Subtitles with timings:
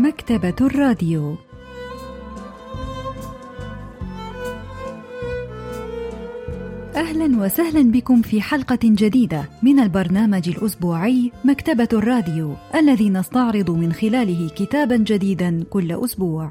[0.00, 1.36] مكتبة الراديو
[6.94, 14.48] أهلا وسهلا بكم في حلقة جديدة من البرنامج الأسبوعي مكتبة الراديو الذي نستعرض من خلاله
[14.48, 16.50] كتابا جديدا كل أسبوع.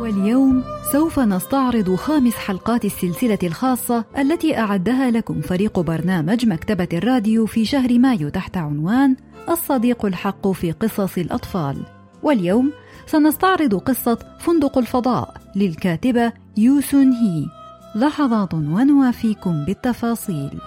[0.00, 0.62] واليوم
[0.92, 7.98] سوف نستعرض خامس حلقات السلسلة الخاصة التي أعدها لكم فريق برنامج مكتبة الراديو في شهر
[7.98, 9.16] مايو تحت عنوان
[9.50, 11.76] الصديق الحق في قصص الأطفال.
[12.22, 12.72] واليوم
[13.06, 17.46] سنستعرض قصة فندق الفضاء للكاتبة يوسون هي.
[17.94, 20.58] لحظات ونوافيكم بالتفاصيل.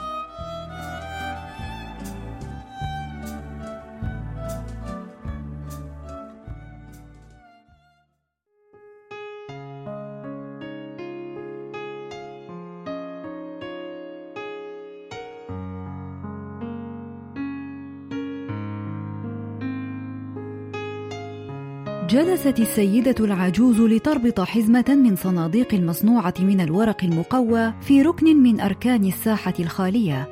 [22.11, 29.05] جلست السيدة العجوز لتربط حزمة من صناديق المصنوعة من الورق المقوى في ركن من أركان
[29.05, 30.29] الساحة الخالية.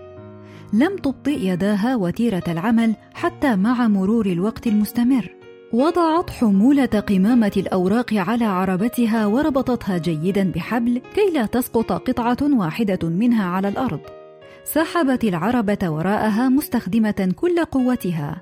[0.74, 5.30] لم تبطئ يداها وتيرة العمل حتى مع مرور الوقت المستمر.
[5.74, 13.46] وضعت حمولة قمامة الأوراق على عربتها وربطتها جيدا بحبل كي لا تسقط قطعة واحدة منها
[13.46, 14.02] على الأرض.
[14.64, 18.42] سحبت العربة وراءها مستخدمة كل قوتها.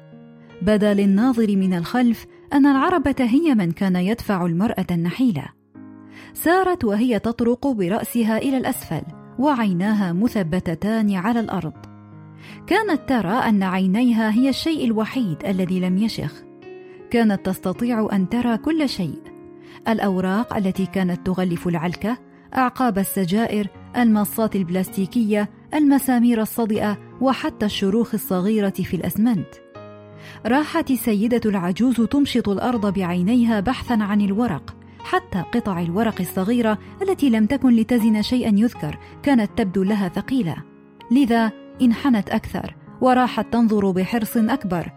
[0.62, 5.46] بدا للناظر من الخلف أن العربة هي من كان يدفع المرأة النحيلة.
[6.34, 9.02] سارت وهي تطرق برأسها إلى الأسفل،
[9.40, 11.74] وعيناها مثبتتان على الأرض.
[12.68, 16.44] كانت ترى أن عينيها هي الشيء الوحيد الذي لم يشخ.
[17.12, 19.22] كانت تستطيع أن ترى كل شيء:
[19.88, 22.18] الأوراق التي كانت تغلف العلكة،
[22.58, 29.48] أعقاب السجائر، المصات البلاستيكية، المسامير الصدئة، وحتى الشروخ الصغيرة في الأسمنت.
[30.46, 34.76] راحت السيدة العجوز تمشط الأرض بعينيها بحثا عن الورق
[35.08, 40.56] حتى قطع الورق الصغيرة التي لم تكن لتزن شيئا يذكر كانت تبدو لها ثقيلة.
[41.12, 41.52] لذا
[41.82, 44.92] انحنت أكثر وراحت تنظر بحرص أكبر.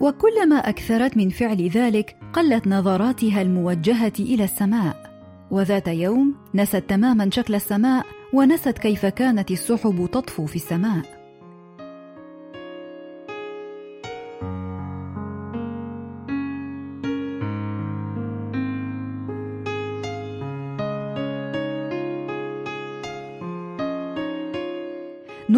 [0.00, 5.14] وكلما أكثرت من فعل ذلك قلت نظراتها الموجهة إلى السماء.
[5.50, 11.23] وذات يوم نست تماما شكل السماء ونست كيف كانت السحب تطفو في السماء.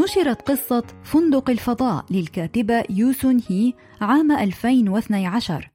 [0.07, 5.71] نشرت قصة فندق الفضاء للكاتبة يوسون هي عام 2012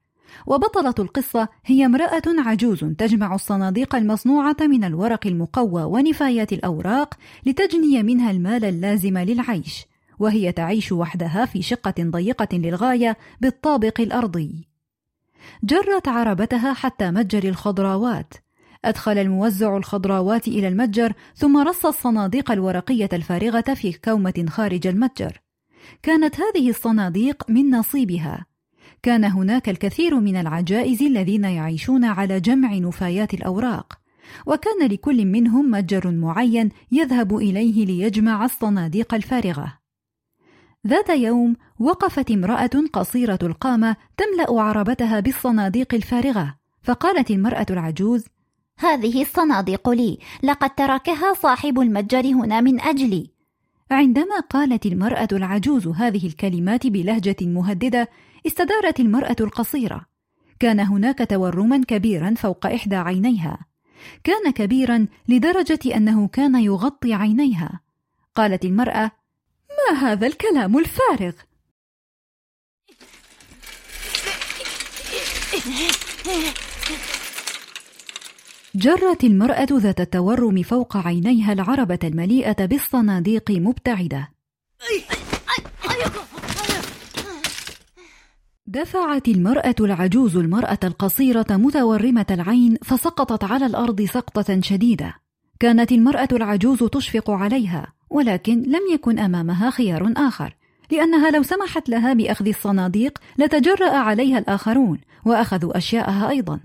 [0.48, 7.14] وبطلة القصة هي امرأة عجوز تجمع الصناديق المصنوعة من الورق المقوى ونفايات الأوراق
[7.46, 9.86] لتجني منها المال اللازم للعيش
[10.20, 14.68] وهي تعيش وحدها في شقة ضيقة للغاية بالطابق الأرضي.
[15.64, 18.34] جرت عربتها حتى متجر الخضراوات.
[18.86, 25.42] أدخل الموزع الخضراوات إلى المتجر ثم رص الصناديق الورقية الفارغة في كومة خارج المتجر.
[26.04, 28.46] كانت هذه الصناديق من نصيبها.
[29.04, 34.00] كان هناك الكثير من العجائز الذين يعيشون على جمع نفايات الأوراق،
[34.46, 39.78] وكان لكل منهم متجر معين يذهب إليه ليجمع الصناديق الفارغة.
[40.88, 48.26] ذات يوم وقفت امرأة قصيرة القامة تملأ عربتها بالصناديق الفارغة، فقالت المرأة العجوز:
[48.82, 50.20] هذه الصناديق لي.
[50.44, 53.30] لقد تركها صاحب المتجر هنا من أجلي.
[53.92, 58.10] عندما قالت المرأة العجوز هذه الكلمات بلهجة مهددة
[58.48, 60.06] استدارت المرأة القصيرة.
[60.60, 63.66] كان هناك تورما كبيرا فوق إحدى عينيها.
[64.24, 67.80] كان كبيرا لدرجة أنه كان يغطي عينيها.
[68.36, 69.12] قالت المرأة
[69.70, 71.34] ما هذا الكلام الفارغ؟
[78.76, 84.30] جرت المرأة ذات التورم فوق عينيها العربة المليئة بالصناديق مبتعدة.
[88.68, 95.16] دفعت المرأة العجوز المرأة القصيرة متورمة العين فسقطت على الأرض سقطة شديدة.
[95.60, 100.56] كانت المرأة العجوز تشفق عليها، ولكن لم يكن أمامها خيار آخر،
[100.92, 106.60] لأنها لو سمحت لها بأخذ الصناديق لتجرأ عليها الآخرون وأخذوا أشياءها أيضا.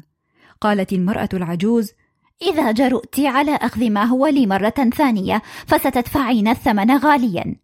[0.61, 1.93] قالت المرأة العجوز:
[2.43, 7.57] إذا جرؤت على أخذ ما هو لي مرة ثانية فستدفعين الثمن غاليا.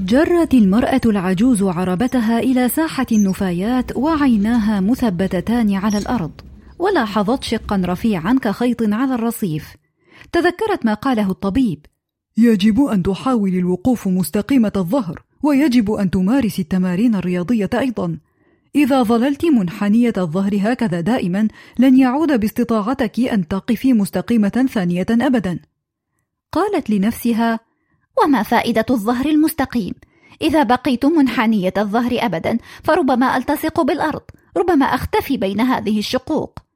[0.00, 6.40] جرت المرأة العجوز عربتها إلى ساحة النفايات وعيناها مثبتتان على الأرض،
[6.78, 9.76] ولاحظت شقا رفيعا كخيط على الرصيف.
[10.32, 11.86] تذكرت ما قاله الطبيب:
[12.36, 18.18] يجب أن تحاول الوقوف مستقيمة الظهر ويجب أن تمارس التمارين الرياضية أيضا.
[18.74, 21.48] إذا ظللت منحنية الظهر هكذا دائما
[21.78, 25.58] لن يعود باستطاعتك أن تقفي مستقيمة ثانية أبدا.
[26.52, 27.60] قالت لنفسها
[28.22, 29.94] وما فائدة الظهر المستقيم؟
[30.42, 34.22] إذا بقيت منحنية الظهر أبدا فربما ألتصق بالأرض
[34.56, 36.67] ربما أختفي بين هذه الشقوق.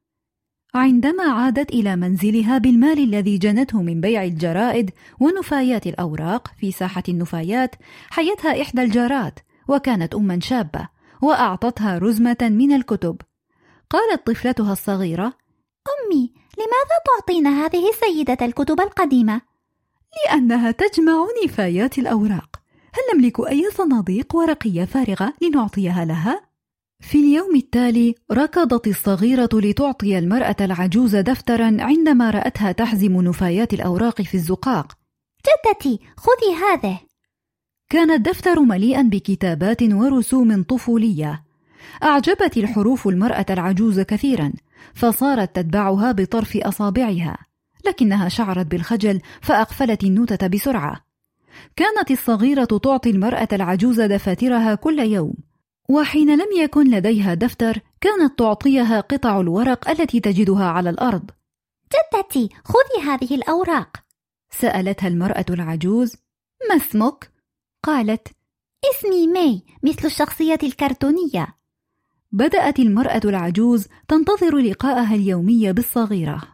[0.75, 4.91] عندما عادت إلى منزلها بالمال الذي جنته من بيع الجرائد
[5.21, 7.75] ونفايات الأوراق في ساحة النفايات
[8.11, 9.39] حيتها إحدى الجارات
[9.69, 10.89] وكانت أما شابة
[11.23, 13.17] وأعطتها رزمة من الكتب
[13.91, 15.33] قالت طفلتها الصغيرة
[15.93, 19.41] أمي لماذا تعطينا هذه السيدة الكتب القديمة؟
[20.27, 22.57] لأنها تجمع نفايات الأوراق
[22.95, 26.52] هل نملك أي صناديق ورقية فارغة لنعطيها لها؟
[27.03, 34.35] في اليوم التالي ركضت الصغيرة لتعطي المرأة العجوز دفترا عندما رأتها تحزم نفايات الأوراق في
[34.35, 34.93] الزقاق.
[35.47, 36.99] جدتي خذي هذا
[37.91, 41.45] كان الدفتر مليئا بكتابات ورسوم طفولية.
[42.03, 44.53] أعجبت الحروف المرأة العجوز كثيرا
[44.95, 47.39] فصارت تتبعها بطرف أصابعها
[47.87, 51.01] لكنها شعرت بالخجل فأقفلت النوتة بسرعة.
[51.77, 55.52] كانت الصغيرة تعطي المرأة العجوز دفاترها كل يوم.
[55.89, 61.31] وحين لم يكن لديها دفتر كانت تعطيها قطع الورق التي تجدها على الأرض.
[61.93, 63.97] جدتي خذي هذه الأوراق.
[64.51, 66.17] سألتها المرأة العجوز
[66.69, 67.33] ما اسمك؟
[67.83, 68.29] قالت
[68.91, 71.57] اسمي ماي مثل الشخصيه الكرتونية.
[72.33, 76.52] بدأت المرأة العجوز تنتظر لقاءها اليومي بالصغيرة.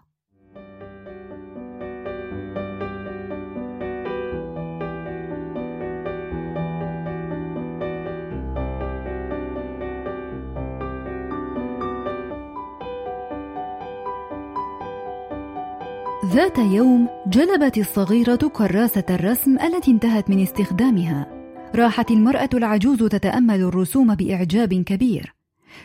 [16.38, 21.26] ذات يوم جلبت الصغيرة كراسة الرسم التي انتهت من استخدامها.
[21.74, 25.34] راحت المرأة العجوز تتأمل الرسوم بإعجاب كبير.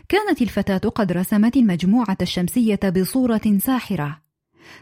[0.10, 4.22] كانت الفتاة قد رسمت المجموعة الشمسية بصورة ساحرة.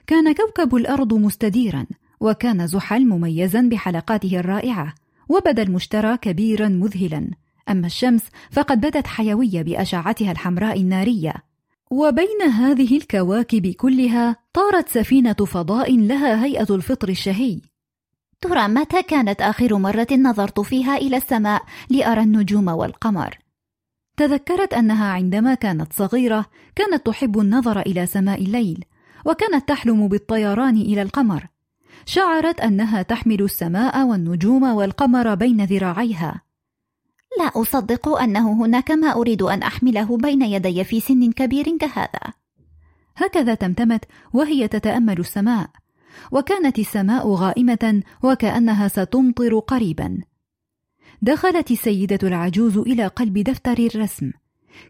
[0.08, 1.86] كان كوكب الأرض مستديرا،
[2.20, 4.94] وكان زحل مميزا بحلقاته الرائعة،
[5.30, 7.32] وبدأ المشترى كبيرا مذهلا.
[7.70, 11.34] أما الشمس فقد بدت حيوية بأشعتها الحمراء النارية.
[11.92, 17.62] وبين هذه الكواكب كلها طارت سفينة فضاء لها هيئة الفطر الشهي.
[18.42, 23.38] ترى متى كانت آخر مرة نظرت فيها إلى السماء لأرى النجوم والقمر؟
[24.18, 26.46] تذكرت أنها عندما كانت صغيرة
[26.76, 28.86] كانت تحب النظر إلى سماء الليل
[29.26, 31.48] وكانت تحلم بالطيران إلى القمر.
[32.06, 36.42] شعرت أنها تحمل السماء والنجوم والقمر بين ذراعيها.
[37.40, 42.41] لا أصدق أنه هناك ما أريد أن أحمله بين يدي في سن كبير كهذا.
[43.16, 45.70] هكذا تمتمت وهي تتأمل السماء
[46.32, 50.18] وكانت السماء غائمة وكأنها ستمطر قريبا.
[51.22, 54.32] دخلت السيدة العجوز إلى قلب دفتر الرسم.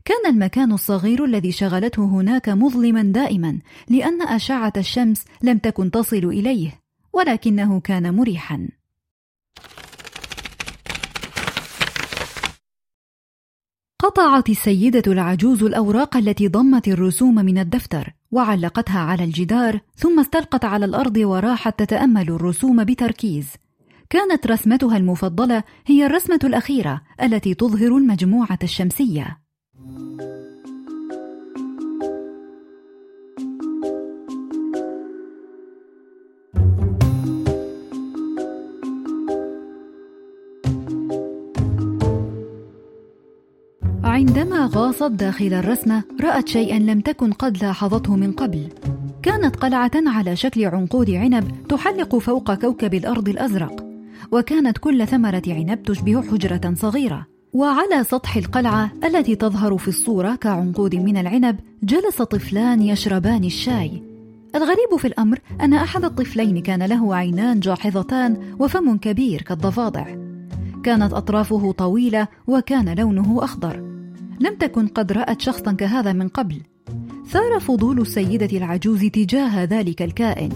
[0.05, 3.59] كان المكان الصغير الذي شغلته هناك مظلما دائما
[3.89, 6.81] لأن أشعة الشمس لم تكن تصل إليه
[7.13, 8.67] ولكنه كان مريحا.
[14.01, 20.85] قطعت السيدة العجوز الأوراق التي ضمت الرسوم من الدفتر وعلقتها على الجدار ثم استلقت على
[20.85, 23.47] الأرض وراحت تتأمل الرسوم بتركيز.
[24.09, 29.37] كانت رسمتها المفضلة هي الرسمة الأخيرة التي تظهر المجموعة الشمسية.
[44.31, 48.67] عندما غاصت داخل الرسمة رأت شيئا لم تكن قد لاحظته من قبل.
[49.23, 53.85] كانت قلعة على شكل عنقود عنب تحلق فوق كوكب الأرض الأزرق
[54.31, 57.25] وكانت كل ثمرة عنب تشبه حجرة صغيرة.
[57.53, 64.03] وعلى سطح القلعة التي تظهر في الصورة كعنقود من العنب جلس طفلان يشربان الشاي.
[64.55, 70.05] الغريب في الأمر أن أحد الطفلين كان له عينان جاحظتان وفم كبير كالضفادع.
[70.83, 73.90] كانت أطرافه طويلة وكان لونه أخضر.
[74.39, 76.61] لم تكن قد رأت شخصا كهذا من قبل.
[77.27, 80.51] ثار فضول السيدة العجوز تجاه ذلك الكائن.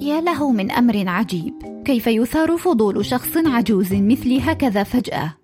[0.00, 1.54] يا له من أمر عجيب.
[1.84, 5.34] كيف يثار فضول شخص عجوز مثلي هكذا فجأة؟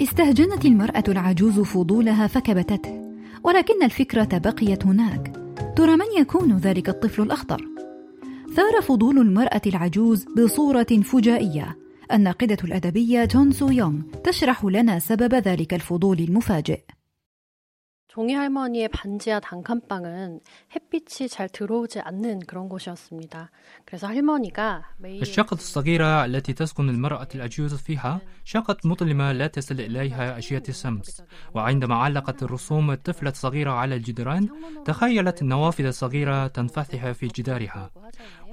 [0.00, 3.12] استهجنت المرأة العجوز فضولها فكبتته.
[3.44, 5.32] ولكن الفكرة بقيت هناك.
[5.76, 7.64] ترى من يكون ذلك الطفل الأخضر؟
[8.56, 11.76] ثار فضول المرأة العجوز بصورة فجائية.
[12.12, 16.80] الناقدة الأدبية جون سو يونغ تشرح لنا سبب ذلك الفضول المفاجئ.
[18.15, 20.39] 종이 할머니의 반지하 단칸방은
[20.73, 23.51] 햇빛이 잘 들어오지 않는 그런 곳이었습니다.
[23.83, 30.37] 그래서 할머니가 매일 الشقة الصغيرة التي تسكن المرأة العجوز فيها شقة مظلمة لا تصل إليها
[30.37, 31.23] أشياء الشمس
[31.53, 34.49] وعندما علقت الرسوم الطفلة الصغيرة على الجدران
[34.85, 37.91] تخيلت النوافذ الصغيرة تنفتح في جدارها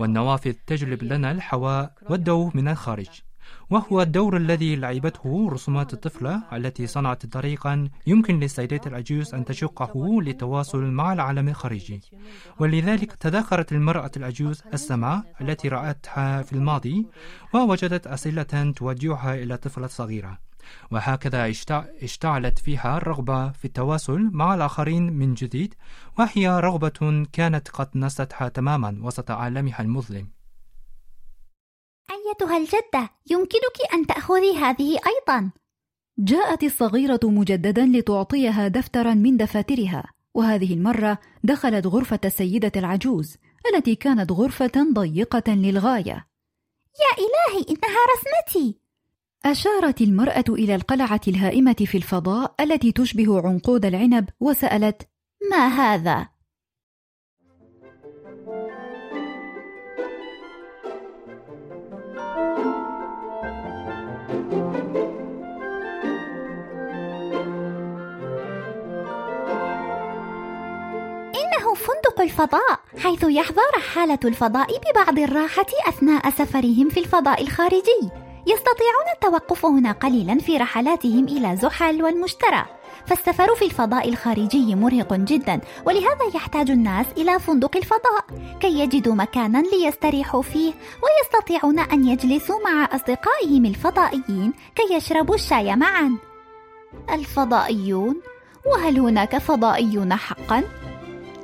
[0.01, 3.23] والنوافذ تجلب لنا الهواء والضوء من الخارج
[3.70, 10.84] وهو الدور الذي لعبته رسومات الطفلة التي صنعت طريقا يمكن للسيدة العجوز أن تشقه للتواصل
[10.84, 12.02] مع العالم الخارجي.
[12.60, 17.08] ولذلك تذكرت المرأة العجوز السماء التي رأتها في الماضي
[17.54, 20.38] ووجدت أسئلة توجهها إلى الطفلة صغيرة.
[20.92, 21.54] وهكذا
[22.02, 25.74] اشتعلت فيها الرغبة في التواصل مع الآخرين من جديد
[26.20, 30.37] وهي رغبة كانت قد نستها تماما وسط عالمها المظلم.
[32.12, 35.52] أيتها الجدة يمكنك أن تأخذي هذه أيضا.
[36.20, 43.38] جاءت الصغيرة مجددا لتعطيها دفترا من دفاترها وهذه المرة دخلت غرفة السيدة العجوز
[43.74, 46.28] التي كانت غرفة ضيقة للغاية.
[47.00, 48.80] يا إلهي إنها رسمتي!
[49.46, 55.08] أشارت المرأة إلى القلعة الهائمة في الفضاء التي تشبه عنقود العنب وسألت
[55.52, 56.30] ما هذا؟
[71.78, 78.02] فندق الفضاء حيث يحظى رحالة الفضاء ببعض الراحة أثناء سفرهم في الفضاء الخارجي.
[78.48, 82.66] يستطيعون التوقف هنا قليلا في رحلاتهم إلى زحل والمشتري
[83.06, 88.26] فالسفر في الفضاء الخارجي مرهق جدا ولهذا يحتاج الناس إلى فندق الفضاء
[88.60, 96.18] كي يجدوا مكانا ليستريحوا فيه ويستطيعون أن يجلسوا مع أصدقائهم الفضائيين كي يشربوا الشاي معا.
[97.14, 98.22] الفضائيون؟
[98.66, 100.64] وهل هناك فضائيون حقا؟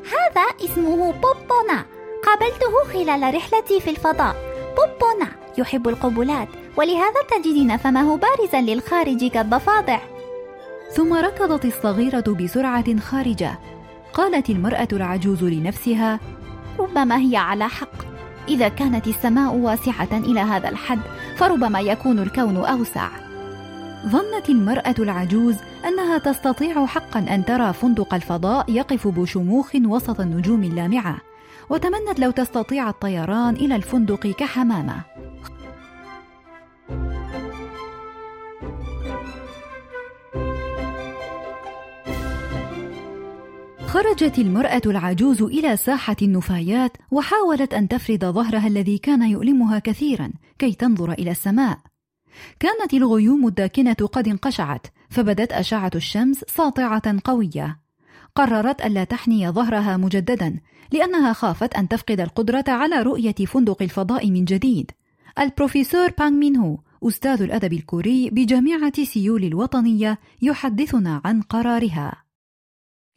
[0.05, 1.85] هذا اسمه بوبونا.
[2.25, 4.35] قابلته خلال رحلتي في الفضاء.
[4.77, 9.99] بوبونا يحب القبلات ولهذا تجدين فمه بارزا للخارج كالضفادع.
[10.91, 13.59] ثم ركضت الصغيرة بسرعة خارجة.
[14.13, 16.19] قالت المرأة العجوز لنفسها
[16.79, 18.13] ربما هي على حق.
[18.49, 20.99] إذا كانت السماء واسعة إلى هذا الحد
[21.37, 23.07] فربما يكون الكون أوسع.
[24.05, 25.55] ظنت المرأة العجوز
[25.85, 31.17] أنها تستطيع حقا أن ترى فندق الفضاء يقف بشموخ وسط النجوم اللامعة
[31.69, 35.01] وتمنت لو تستطيع الطيران إلى الفندق كحمامة.
[43.87, 50.73] خرجت المرأة العجوز إلى ساحة النفايات وحاولت أن تفرد ظهرها الذي كان يؤلمها كثيرا كي
[50.73, 51.92] تنظر إلى السماء.
[52.60, 57.80] كانت الغيوم الداكنة قد انقشعت فبدت أشعة الشمس ساطعة قوية
[58.34, 60.60] قررت ألا تحني ظهرها مجددا
[60.92, 64.90] لأنها خافت أن تفقد القدرة على رؤية فندق الفضاء من جديد
[65.38, 72.24] البروفيسور بانغ مين هو أستاذ الأدب الكوري بجامعة سيول الوطنية يحدثنا عن قرارها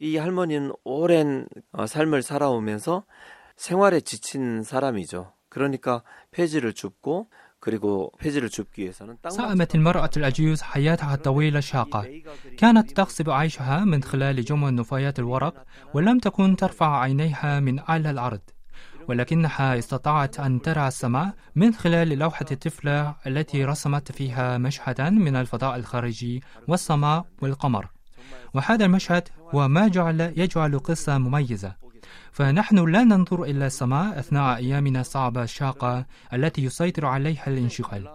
[0.02, 1.46] 이 할머니는 오랜
[1.86, 3.04] 삶을 살아오면서
[3.54, 5.32] 생활에 지친 사람이죠.
[5.48, 6.02] 그러니까
[6.32, 7.30] 폐지를 줍고
[9.29, 12.21] ساءمت المرأة العجوز حياتها الطويلة الشاقة.
[12.57, 18.39] كانت تغصب عيشها من خلال جمع نفايات الورق ولم تكن ترفع عينيها من أعلى الأرض.
[19.07, 25.75] ولكنها استطاعت أن ترى السماء من خلال لوحة الطفلة التي رسمت فيها مشهدا من الفضاء
[25.75, 27.87] الخارجي والسماء والقمر.
[28.53, 31.86] وهذا المشهد هو ما جعل يجعل قصة مميزة.
[32.31, 38.09] فنحن لا ننظر إلى السماء أثناء أيامنا الصعبة الشاقة التي يسيطر عليها الانشغال.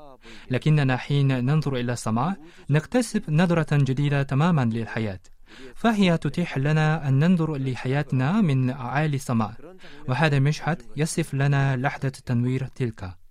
[0.51, 2.37] لكننا حين ننظر إلى السماء
[2.71, 5.21] نكتسب نظرة جديدة تماما للحياة.
[5.75, 9.55] فهي تتيح لنا أن ننظر لحياتنا من أعالي السماء
[10.09, 13.23] وهذا المشهد يصف لنا لحظة تنوير تلك.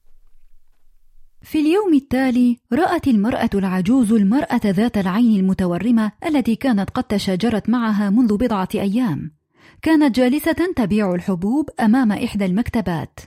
[1.42, 8.10] في اليوم التالي رأت المرأة العجوز المرأة ذات العين المتورمة التي كانت قد تشاجرت معها
[8.10, 9.32] منذ بضعة أيام.
[9.84, 13.20] كانت جالسة تبيع الحبوب أمام إحدى المكتبات.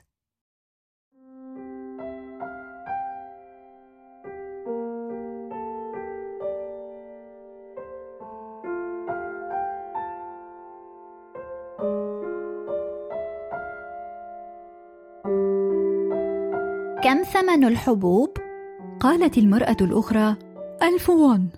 [17.02, 18.30] كم ثمن الحبوب؟
[19.00, 20.36] قالت المرأة الأخرى:
[20.82, 21.48] ألف وون.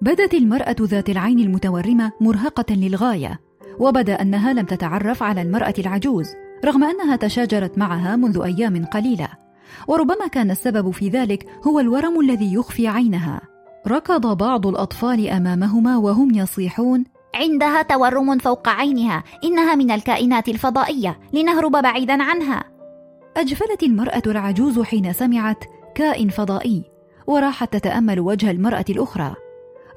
[0.00, 3.49] بدت المرأة ذات العين المتورمة مرهقة للغاية،
[3.80, 6.26] وبدا انها لم تتعرف على المراه العجوز
[6.64, 9.28] رغم انها تشاجرت معها منذ أيام قليله.
[9.88, 13.40] وربما كان السبب في ذلك هو الورم الذي يخفي عينها.
[13.88, 21.72] ركض بعض الاطفال امامهما وهم يصيحون عندها تورم فوق عينها إنها من الكائنات الفضائية لنهرب
[21.72, 22.64] بعيدا عنها.
[23.36, 26.84] أجفلت المرأة العجوز حين سمعت كائن فضائي.
[27.26, 29.34] وراحت تتأمل وجه المرأة الأخرى.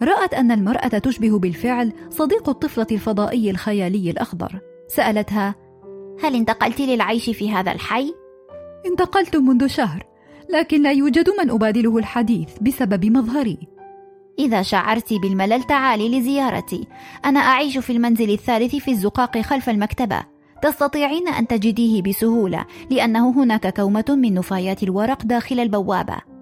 [0.03, 4.59] رأت أن المرأة تشبه بالفعل صديق الطفلة الفضائي الخيالي الأخضر.
[4.87, 5.55] سألتها
[6.23, 8.13] هل انتقلت للعيش في هذا الحي؟
[8.85, 10.03] انتقلت منذ شهر
[10.49, 13.57] لكن لا يوجد من أبادله الحديث بسبب مظهري.
[14.39, 16.87] إذا شعرت بالملل تعالي لزيارتي.
[17.25, 20.23] أنا أعيش في المنزل الثالث في الزقاق خلف المكتبة.
[20.61, 26.32] تستطيعين أن تجديه بسهولة لأنه هناك كومة من نفايات الورق داخل البوابة.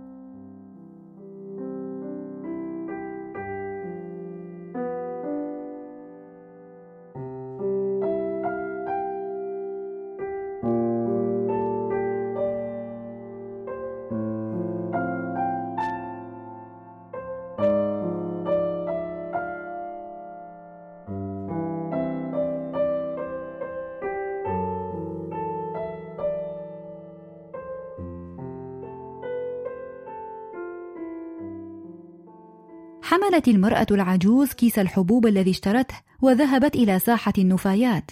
[33.12, 38.12] حملت المرأة العجوز كيس الحبوب الذي اشترته وذهبت إلى ساحة النفايات.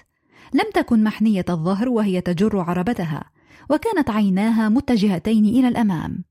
[0.54, 3.24] لم تكن محنية الظهر وهي تجر عربتها،
[3.70, 6.24] وكانت عيناها متجهتين إلى الأمام.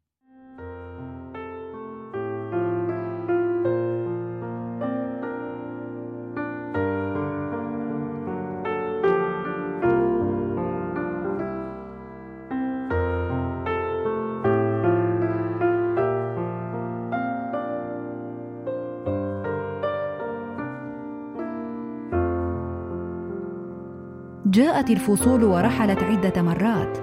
[24.58, 26.98] جاءت الفصول ورحلت عدة مرات.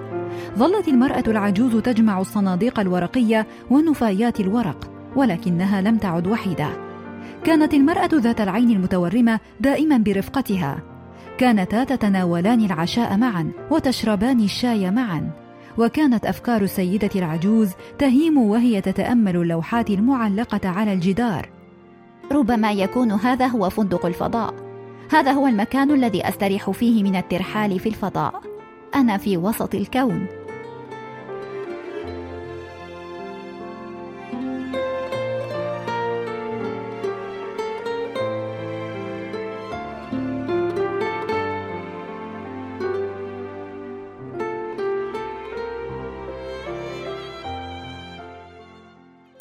[0.58, 6.68] ظلت المرأة العجوز تجمع الصناديق الورقية ونفايات الورق ولكنها لم تعد وحيدة.
[7.44, 10.82] كانت المرأة ذات العين المتورمة دائما برفقتها.
[11.38, 15.30] كانتا تتناولان العشاء معا وتشربان الشاي معا.
[15.78, 21.48] وكانت أفكار السيدة العجوز تهيم وهي تتأمل اللوحات المعلقة على الجدار.
[22.32, 24.65] ربما يكون هذا هو فندق الفضاء.
[25.10, 28.42] هذا هو المكان الذي أستريح فيه من الترحال في الفضاء.
[28.94, 30.26] أنا في وسط الكون.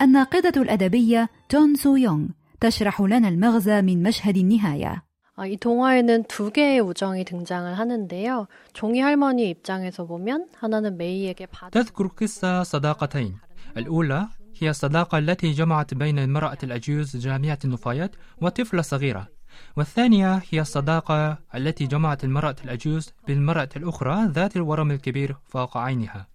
[0.01, 2.28] الناقدة الأدبية تون سو يونغ
[2.62, 5.05] تشرح لنا المغزى من مشهد النهاية.
[5.46, 8.46] 이 동화에는 두 개의 우정이 등장을 하는데요.
[8.74, 13.38] 종이 할머니 입장에서 보면 하나는 메이에게 받은 تذكر قصة صداقتين
[13.76, 19.29] الأولى هي الصداقة التي جمعت بين المرأة العجوز جامعة النفايات وطفلة صغيرة
[19.76, 26.26] والثانية هي الصداقة التي جمعت المرأة العجوز بالمرأة الأخرى ذات الورم الكبير فوق عينها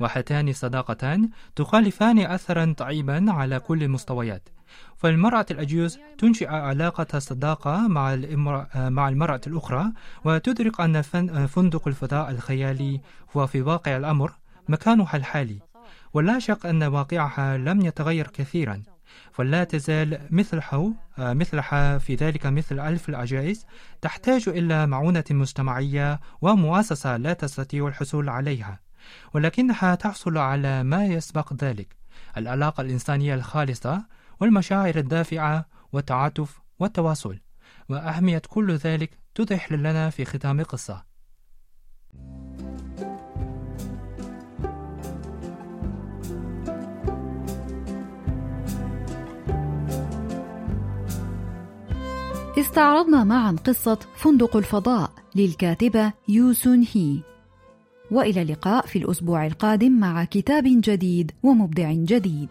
[0.00, 4.48] وهاتان الصداقتان تخالفان أثرا طيبا على كل المستويات.
[4.96, 8.14] فالمرأة العجوز تنشئ علاقة صداقة مع
[8.74, 9.92] مع المرأة الأخرى
[10.24, 11.02] وتدرك أن
[11.46, 13.00] فندق الفضاء الخيالي
[13.36, 14.32] هو في واقع الأمر
[14.68, 15.58] مكانها الحالي.
[16.14, 18.82] ولا شك أن واقعها لم يتغير كثيرا.
[19.32, 23.66] فلا تزال مثلها مثلها في ذلك مثل ألف العجائز
[24.02, 28.85] تحتاج إلى معونة مجتمعية ومؤسسة لا تستطيع الحصول عليها.
[29.34, 31.96] ولكنها تحصل على ما يسبق ذلك.
[32.36, 34.06] العلاقة الإنسانية الخالصة
[34.40, 37.38] والمشاعر الدافعة والتعاطف والتواصل.
[37.88, 41.16] وأهمية كل ذلك توضح لنا في ختام القصة
[52.58, 57.35] استعرضنا معا قصة فندق الفضاء للكاتبة يوسون هي.
[58.10, 62.48] وإلى اللقاء في الأسبوع القادم مع كتاب جديد ومبدع جديد.